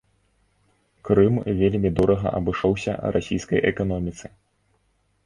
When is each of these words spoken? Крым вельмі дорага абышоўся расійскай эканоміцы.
Крым 1.09 1.35
вельмі 1.59 1.91
дорага 1.99 2.27
абышоўся 2.39 2.91
расійскай 3.19 3.59
эканоміцы. 3.73 4.25